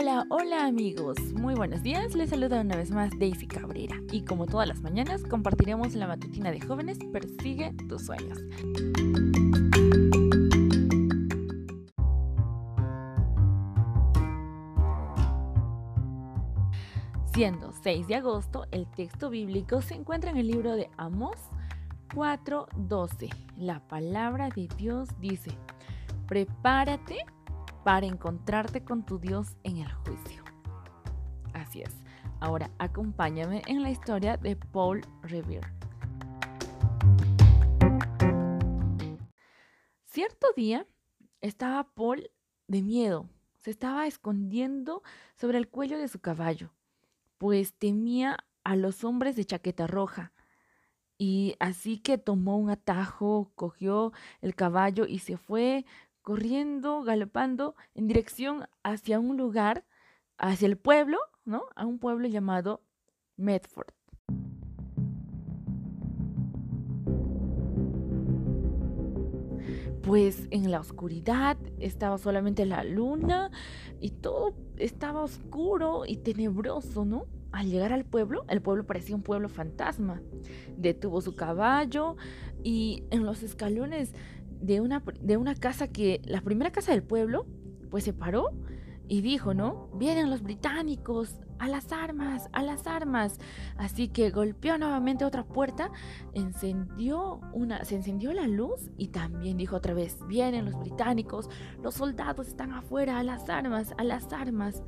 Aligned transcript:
Hola, 0.00 0.24
hola 0.30 0.64
amigos, 0.64 1.18
muy 1.34 1.52
buenos 1.52 1.82
días, 1.82 2.14
les 2.14 2.30
saluda 2.30 2.62
una 2.62 2.74
vez 2.74 2.90
más 2.90 3.10
Daisy 3.18 3.46
Cabrera 3.46 4.00
y 4.10 4.22
como 4.22 4.46
todas 4.46 4.66
las 4.66 4.80
mañanas 4.80 5.22
compartiremos 5.24 5.94
la 5.94 6.06
matutina 6.06 6.50
de 6.50 6.58
jóvenes 6.58 6.96
Persigue 7.12 7.74
tus 7.86 8.06
sueños. 8.06 8.38
Siendo 17.34 17.74
6 17.82 18.06
de 18.06 18.14
agosto, 18.14 18.66
el 18.70 18.90
texto 18.92 19.28
bíblico 19.28 19.82
se 19.82 19.96
encuentra 19.96 20.30
en 20.30 20.38
el 20.38 20.46
libro 20.46 20.76
de 20.76 20.88
Amós 20.96 21.36
4:12. 22.14 23.28
La 23.58 23.86
palabra 23.86 24.48
de 24.48 24.66
Dios 24.78 25.10
dice, 25.20 25.50
prepárate 26.26 27.18
para 27.84 28.06
encontrarte 28.06 28.84
con 28.84 29.04
tu 29.04 29.18
Dios 29.18 29.56
en 29.64 29.78
el 29.78 29.92
juicio. 29.92 30.44
Así 31.54 31.82
es. 31.82 31.94
Ahora 32.40 32.70
acompáñame 32.78 33.62
en 33.66 33.82
la 33.82 33.90
historia 33.90 34.36
de 34.36 34.56
Paul 34.56 35.02
Revere. 35.22 35.68
Cierto 40.06 40.48
día 40.56 40.86
estaba 41.40 41.84
Paul 41.94 42.30
de 42.66 42.82
miedo. 42.82 43.28
Se 43.58 43.70
estaba 43.70 44.06
escondiendo 44.06 45.02
sobre 45.36 45.58
el 45.58 45.68
cuello 45.68 45.98
de 45.98 46.08
su 46.08 46.18
caballo, 46.18 46.72
pues 47.36 47.74
temía 47.74 48.38
a 48.64 48.74
los 48.74 49.04
hombres 49.04 49.36
de 49.36 49.44
chaqueta 49.44 49.86
roja. 49.86 50.32
Y 51.18 51.56
así 51.60 51.98
que 51.98 52.16
tomó 52.16 52.56
un 52.56 52.70
atajo, 52.70 53.52
cogió 53.54 54.12
el 54.40 54.54
caballo 54.54 55.06
y 55.06 55.18
se 55.18 55.36
fue 55.36 55.84
corriendo, 56.22 57.02
galopando 57.02 57.74
en 57.94 58.06
dirección 58.06 58.66
hacia 58.82 59.18
un 59.18 59.36
lugar, 59.36 59.84
hacia 60.38 60.66
el 60.66 60.76
pueblo, 60.76 61.18
¿no? 61.44 61.64
A 61.76 61.86
un 61.86 61.98
pueblo 61.98 62.28
llamado 62.28 62.82
Medford. 63.36 63.92
Pues 70.02 70.48
en 70.50 70.70
la 70.70 70.80
oscuridad 70.80 71.56
estaba 71.78 72.18
solamente 72.18 72.64
la 72.64 72.84
luna 72.84 73.50
y 74.00 74.10
todo 74.10 74.54
estaba 74.76 75.22
oscuro 75.22 76.04
y 76.06 76.16
tenebroso, 76.16 77.04
¿no? 77.04 77.26
Al 77.52 77.68
llegar 77.68 77.92
al 77.92 78.04
pueblo, 78.04 78.44
el 78.48 78.62
pueblo 78.62 78.86
parecía 78.86 79.14
un 79.14 79.22
pueblo 79.22 79.48
fantasma. 79.48 80.22
Detuvo 80.76 81.20
su 81.20 81.34
caballo 81.34 82.16
y 82.62 83.04
en 83.10 83.24
los 83.24 83.42
escalones 83.42 84.14
de 84.60 84.80
una, 84.80 85.02
de 85.20 85.36
una 85.36 85.54
casa 85.54 85.88
que, 85.88 86.20
la 86.24 86.40
primera 86.40 86.70
casa 86.70 86.92
del 86.92 87.02
pueblo, 87.02 87.46
pues 87.90 88.04
se 88.04 88.12
paró 88.12 88.50
y 89.08 89.22
dijo, 89.22 89.54
¿no? 89.54 89.88
Vienen 89.94 90.30
los 90.30 90.42
británicos, 90.42 91.40
a 91.60 91.68
las 91.68 91.92
armas, 91.92 92.48
a 92.52 92.62
las 92.62 92.86
armas. 92.86 93.38
Así 93.76 94.08
que 94.08 94.30
golpeó 94.30 94.78
nuevamente 94.78 95.24
otra 95.24 95.44
puerta, 95.44 95.92
encendió 96.32 97.40
una, 97.52 97.84
se 97.84 97.96
encendió 97.96 98.32
la 98.32 98.48
luz 98.48 98.90
y 98.96 99.08
también 99.08 99.58
dijo 99.58 99.76
otra 99.76 99.94
vez, 99.94 100.18
vienen 100.26 100.64
los 100.64 100.78
británicos, 100.78 101.48
los 101.82 101.94
soldados 101.94 102.48
están 102.48 102.72
afuera, 102.72 103.18
a 103.18 103.22
las 103.22 103.48
armas, 103.48 103.94
a 103.98 104.04
las 104.04 104.32
armas. 104.32 104.82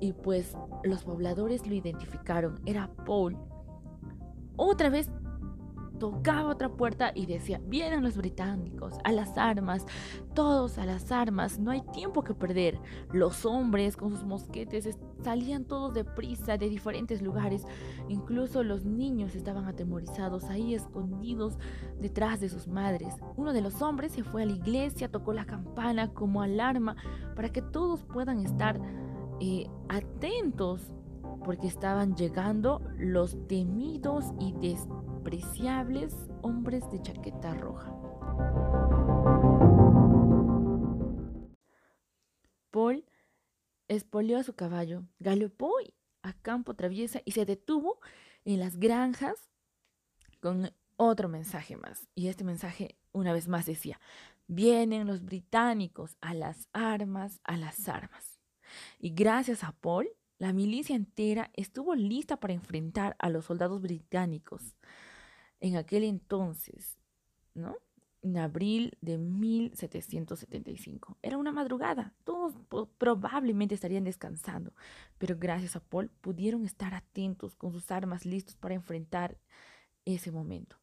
Y 0.00 0.14
pues 0.14 0.56
los 0.82 1.04
pobladores 1.04 1.66
lo 1.66 1.74
identificaron, 1.74 2.60
era 2.64 2.90
Paul. 3.04 3.36
Otra 4.56 4.88
vez 4.88 5.10
tocaba 6.00 6.50
otra 6.50 6.70
puerta 6.70 7.12
y 7.14 7.26
decía, 7.26 7.60
vienen 7.66 8.02
los 8.02 8.16
británicos, 8.16 8.94
a 9.04 9.12
las 9.12 9.38
armas, 9.38 9.86
todos 10.34 10.78
a 10.78 10.86
las 10.86 11.12
armas, 11.12 11.60
no 11.60 11.70
hay 11.70 11.82
tiempo 11.92 12.24
que 12.24 12.34
perder. 12.34 12.80
Los 13.12 13.44
hombres 13.44 13.96
con 13.96 14.10
sus 14.10 14.24
mosquetes 14.24 14.98
salían 15.22 15.64
todos 15.64 15.94
deprisa 15.94 16.56
de 16.56 16.68
diferentes 16.68 17.22
lugares, 17.22 17.64
incluso 18.08 18.64
los 18.64 18.84
niños 18.84 19.36
estaban 19.36 19.66
atemorizados 19.66 20.44
ahí 20.44 20.74
escondidos 20.74 21.58
detrás 22.00 22.40
de 22.40 22.48
sus 22.48 22.66
madres. 22.66 23.14
Uno 23.36 23.52
de 23.52 23.60
los 23.60 23.82
hombres 23.82 24.12
se 24.12 24.24
fue 24.24 24.42
a 24.42 24.46
la 24.46 24.52
iglesia, 24.52 25.10
tocó 25.10 25.34
la 25.34 25.44
campana 25.44 26.12
como 26.14 26.42
alarma 26.42 26.96
para 27.36 27.50
que 27.50 27.60
todos 27.62 28.02
puedan 28.04 28.40
estar 28.40 28.80
eh, 29.40 29.68
atentos 29.90 30.90
porque 31.44 31.66
estaban 31.66 32.14
llegando 32.16 32.82
los 32.98 33.36
temidos 33.48 34.32
y 34.38 34.52
hombres 36.42 36.90
de 36.90 37.00
chaqueta 37.02 37.54
roja. 37.54 37.94
Paul 42.70 43.04
espolió 43.88 44.38
a 44.38 44.42
su 44.42 44.54
caballo, 44.54 45.04
galopó 45.18 45.72
a 46.22 46.32
campo 46.32 46.74
traviesa 46.74 47.22
y 47.24 47.32
se 47.32 47.44
detuvo 47.44 48.00
en 48.44 48.58
las 48.58 48.76
granjas 48.78 49.50
con 50.40 50.72
otro 50.96 51.28
mensaje 51.28 51.76
más. 51.76 52.08
Y 52.14 52.28
este 52.28 52.44
mensaje 52.44 52.96
una 53.12 53.32
vez 53.32 53.48
más 53.48 53.66
decía, 53.66 54.00
vienen 54.46 55.06
los 55.06 55.24
británicos 55.24 56.16
a 56.20 56.34
las 56.34 56.68
armas, 56.72 57.40
a 57.44 57.56
las 57.56 57.88
armas. 57.88 58.40
Y 58.98 59.10
gracias 59.10 59.64
a 59.64 59.72
Paul, 59.72 60.08
la 60.38 60.52
milicia 60.52 60.96
entera 60.96 61.50
estuvo 61.54 61.94
lista 61.94 62.38
para 62.38 62.54
enfrentar 62.54 63.14
a 63.18 63.28
los 63.28 63.44
soldados 63.44 63.80
británicos 63.80 64.74
en 65.60 65.76
aquel 65.76 66.04
entonces, 66.04 66.98
¿no? 67.54 67.76
En 68.22 68.36
abril 68.36 68.98
de 69.00 69.18
1775. 69.18 71.18
Era 71.22 71.38
una 71.38 71.52
madrugada, 71.52 72.14
todos 72.24 72.54
probablemente 72.98 73.74
estarían 73.74 74.04
descansando, 74.04 74.72
pero 75.18 75.36
gracias 75.38 75.76
a 75.76 75.80
Paul 75.80 76.10
pudieron 76.20 76.64
estar 76.64 76.94
atentos 76.94 77.54
con 77.54 77.72
sus 77.72 77.90
armas 77.90 78.26
listos 78.26 78.56
para 78.56 78.74
enfrentar 78.74 79.38
ese 80.04 80.30
momento. 80.30 80.76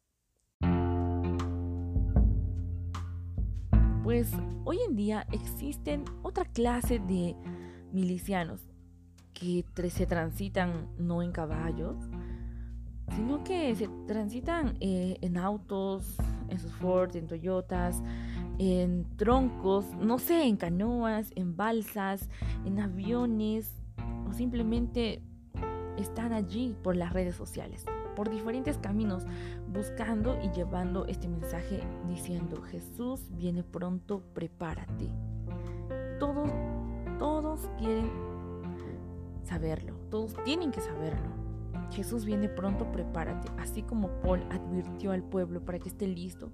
Pues 4.03 4.31
hoy 4.63 4.79
en 4.87 4.95
día 4.95 5.27
existen 5.31 6.05
otra 6.23 6.45
clase 6.45 6.99
de 6.99 7.35
milicianos 7.91 8.61
que 9.33 9.65
se 9.89 10.05
transitan 10.05 10.89
no 10.97 11.21
en 11.21 11.31
caballos, 11.31 11.97
sino 13.15 13.43
que 13.43 13.75
se 13.75 13.87
transitan 14.07 14.75
eh, 14.79 15.17
en 15.21 15.37
autos, 15.37 16.17
en 16.49 16.59
sus 16.59 16.71
Ford, 16.73 17.15
en 17.15 17.27
Toyotas, 17.27 18.01
en 18.59 19.05
troncos, 19.17 19.85
no 19.99 20.19
sé, 20.19 20.43
en 20.43 20.57
canoas, 20.57 21.31
en 21.35 21.55
balsas, 21.55 22.29
en 22.65 22.79
aviones, 22.79 23.71
o 24.27 24.33
simplemente 24.33 25.21
están 25.97 26.33
allí 26.33 26.75
por 26.83 26.95
las 26.95 27.13
redes 27.13 27.35
sociales, 27.35 27.85
por 28.15 28.29
diferentes 28.29 28.77
caminos, 28.77 29.25
buscando 29.71 30.39
y 30.43 30.49
llevando 30.51 31.05
este 31.05 31.27
mensaje 31.27 31.81
diciendo, 32.07 32.61
Jesús 32.61 33.21
viene 33.31 33.63
pronto, 33.63 34.21
prepárate. 34.33 35.09
Todos, 36.19 36.49
todos 37.19 37.69
quieren 37.77 38.09
saberlo, 39.43 39.93
todos 40.09 40.35
tienen 40.43 40.71
que 40.71 40.81
saberlo. 40.81 41.46
Jesús 41.91 42.25
viene 42.25 42.49
pronto, 42.49 42.91
prepárate. 42.91 43.49
Así 43.57 43.83
como 43.83 44.09
Paul 44.21 44.43
advirtió 44.49 45.11
al 45.11 45.23
pueblo 45.23 45.63
para 45.63 45.79
que 45.79 45.89
esté 45.89 46.07
listo, 46.07 46.51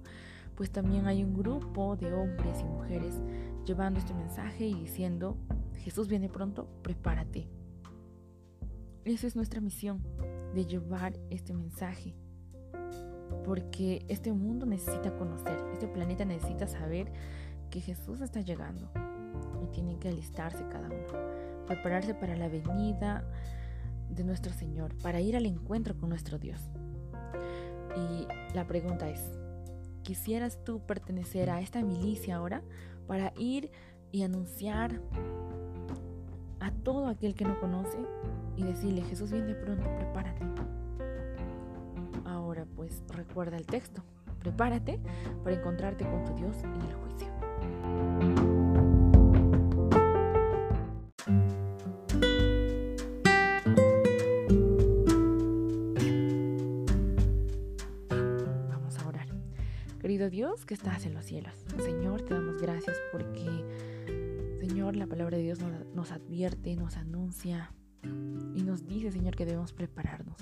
pues 0.54 0.70
también 0.70 1.06
hay 1.06 1.24
un 1.24 1.34
grupo 1.34 1.96
de 1.96 2.12
hombres 2.12 2.60
y 2.60 2.64
mujeres 2.64 3.20
llevando 3.64 3.98
este 3.98 4.14
mensaje 4.14 4.66
y 4.66 4.74
diciendo, 4.74 5.36
Jesús 5.76 6.08
viene 6.08 6.28
pronto, 6.28 6.68
prepárate. 6.82 7.48
Esa 9.04 9.26
es 9.26 9.36
nuestra 9.36 9.60
misión, 9.60 10.02
de 10.54 10.64
llevar 10.64 11.18
este 11.30 11.52
mensaje. 11.52 12.14
Porque 13.44 14.04
este 14.08 14.32
mundo 14.32 14.64
necesita 14.64 15.16
conocer, 15.16 15.58
este 15.72 15.88
planeta 15.88 16.24
necesita 16.24 16.66
saber 16.66 17.12
que 17.70 17.80
Jesús 17.80 18.20
está 18.20 18.40
llegando 18.40 18.88
y 19.62 19.66
tienen 19.68 19.98
que 19.98 20.08
alistarse 20.08 20.64
cada 20.68 20.86
uno 20.86 21.44
prepararse 21.66 22.14
para 22.14 22.36
la 22.36 22.48
venida 22.48 23.24
de 24.10 24.24
nuestro 24.24 24.52
Señor, 24.52 24.94
para 25.02 25.20
ir 25.20 25.36
al 25.36 25.46
encuentro 25.46 25.96
con 25.96 26.08
nuestro 26.08 26.38
Dios. 26.38 26.60
Y 27.96 28.26
la 28.54 28.66
pregunta 28.66 29.08
es, 29.08 29.20
¿quisieras 30.02 30.58
tú 30.64 30.80
pertenecer 30.80 31.50
a 31.50 31.60
esta 31.60 31.82
milicia 31.82 32.36
ahora 32.36 32.62
para 33.06 33.32
ir 33.36 33.70
y 34.12 34.22
anunciar 34.22 35.00
a 36.60 36.70
todo 36.70 37.08
aquel 37.08 37.34
que 37.34 37.44
no 37.44 37.58
conoce 37.60 37.98
y 38.56 38.62
decirle, 38.62 39.02
Jesús 39.02 39.30
viene 39.30 39.54
pronto, 39.54 39.84
prepárate? 39.96 40.44
Ahora 42.24 42.66
pues 42.76 43.02
recuerda 43.08 43.56
el 43.56 43.66
texto, 43.66 44.02
prepárate 44.40 45.00
para 45.42 45.56
encontrarte 45.56 46.04
con 46.04 46.24
tu 46.24 46.34
Dios 46.34 46.56
en 46.62 46.80
el 46.80 46.94
juicio. 46.94 47.33
Dios 60.30 60.64
que 60.64 60.74
estás 60.74 61.06
en 61.06 61.14
los 61.14 61.24
cielos, 61.24 61.54
Señor, 61.78 62.22
te 62.22 62.34
damos 62.34 62.60
gracias 62.60 62.96
porque, 63.12 63.44
Señor, 64.60 64.96
la 64.96 65.06
palabra 65.06 65.36
de 65.36 65.42
Dios 65.42 65.58
nos, 65.94 66.12
advierte, 66.12 66.76
nos 66.76 66.96
anuncia 66.96 67.72
y 68.02 68.62
nos 68.62 68.86
dice, 68.86 69.10
Señor, 69.10 69.36
que 69.36 69.44
debemos 69.44 69.72
prepararnos. 69.72 70.36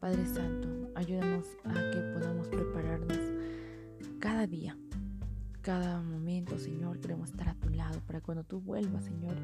Padre 0.00 0.26
Santo, 0.26 0.68
ayúdanos 0.94 1.46
a 1.64 1.72
que 1.72 2.00
podamos 2.14 2.48
prepararnos 2.48 3.18
cada 4.20 4.46
día, 4.46 4.76
cada 5.62 6.00
momento, 6.00 6.58
Señor. 6.58 7.00
Queremos 7.00 7.30
estar 7.30 7.48
a 7.48 7.54
tu 7.54 7.68
lado 7.68 8.00
para 8.06 8.20
cuando 8.20 8.44
tú 8.44 8.60
vuelvas, 8.60 9.04
Señor, 9.04 9.36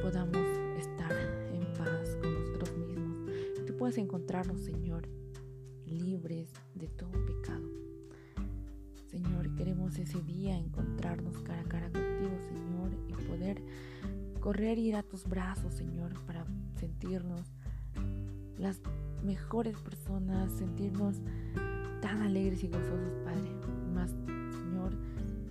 podamos 0.00 0.46
estar 0.78 1.12
en 1.52 1.64
paz 1.74 2.16
con 2.20 2.34
nosotros 2.34 2.76
mismos. 2.76 3.30
Tú 3.66 3.76
puedas 3.76 3.98
encontrarnos, 3.98 4.60
Señor, 4.60 5.08
libres 5.86 6.52
de 6.74 6.88
todo 6.88 7.12
pecado. 7.26 7.69
Queremos 9.60 9.98
ese 9.98 10.22
día 10.22 10.56
encontrarnos 10.56 11.36
cara 11.42 11.60
a 11.60 11.64
cara 11.64 11.90
contigo, 11.90 12.30
Señor, 12.48 12.92
y 13.08 13.12
poder 13.26 13.62
correr 14.40 14.78
y 14.78 14.88
ir 14.88 14.96
a 14.96 15.02
tus 15.02 15.26
brazos, 15.26 15.74
Señor, 15.74 16.14
para 16.24 16.46
sentirnos 16.76 17.42
las 18.56 18.80
mejores 19.22 19.76
personas, 19.76 20.50
sentirnos 20.52 21.16
tan 22.00 22.22
alegres 22.22 22.64
y 22.64 22.68
gozosos, 22.68 23.18
Padre. 23.22 23.54
Más, 23.92 24.12
Señor, 24.62 24.96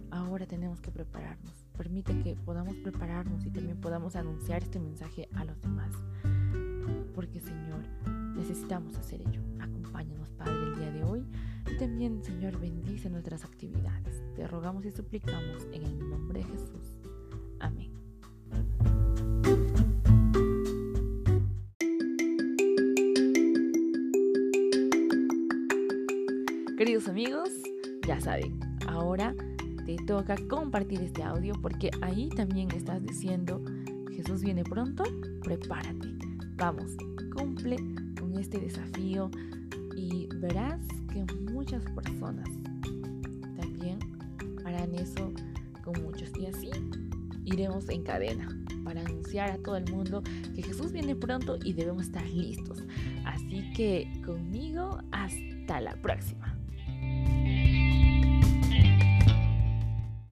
ahora 0.10 0.48
tenemos 0.48 0.82
que 0.82 0.90
prepararnos. 0.90 1.68
Permite 1.78 2.20
que 2.24 2.36
podamos 2.36 2.74
prepararnos 2.78 3.46
y 3.46 3.52
también 3.52 3.80
podamos 3.80 4.16
anunciar 4.16 4.64
este 4.64 4.80
mensaje 4.80 5.30
a 5.36 5.46
los 5.46 5.62
demás. 5.62 5.92
Porque, 7.14 7.40
Señor, 7.40 7.84
necesitamos 8.36 8.98
hacer 8.98 9.22
ello. 9.22 9.44
Acompáñanos, 9.60 9.99
también, 11.80 12.22
Señor, 12.22 12.60
bendice 12.60 13.10
nuestras 13.10 13.46
actividades. 13.46 14.22
Te 14.36 14.46
rogamos 14.46 14.84
y 14.86 14.92
suplicamos 14.92 15.66
en 15.72 15.84
el 15.84 16.10
nombre 16.10 16.40
de 16.42 16.46
Jesús. 16.46 16.94
Amén. 17.62 17.90
Queridos 26.78 27.08
amigos, 27.08 27.50
ya 28.06 28.20
saben, 28.20 28.60
ahora 28.88 29.34
te 29.86 29.96
toca 30.06 30.36
compartir 30.50 31.02
este 31.02 31.24
audio 31.24 31.54
porque 31.62 31.92
ahí 32.02 32.28
también 32.28 32.70
estás 32.72 33.02
diciendo, 33.02 33.64
Jesús 34.12 34.44
viene 34.44 34.66
pronto, 34.66 35.04
prepárate. 35.44 36.10
Vamos, 36.58 36.98
cumple 37.34 37.78
con 38.20 38.38
este 38.38 38.60
desafío 38.60 39.32
y 39.96 40.28
verás 40.42 40.82
que 41.10 41.26
muchas 41.52 41.84
personas 41.92 42.48
también 43.60 44.00
harán 44.66 44.96
eso 44.96 45.34
con 45.84 46.02
muchos. 46.04 46.32
Y 46.40 46.46
así 46.46 46.70
iremos 47.46 47.90
en 47.90 48.04
cadena 48.04 48.48
para 48.84 49.02
anunciar 49.02 49.52
a 49.52 49.58
todo 49.58 49.78
el 49.78 49.90
mundo 49.92 50.24
que 50.56 50.64
Jesús 50.64 50.92
viene 50.92 51.16
pronto 51.16 51.58
y 51.64 51.74
debemos 51.74 52.04
estar 52.04 52.28
listos. 52.28 52.84
Así 53.26 53.72
que 53.74 54.08
conmigo 54.26 55.00
hasta 55.12 55.82
la 55.82 55.94
próxima. 56.02 56.59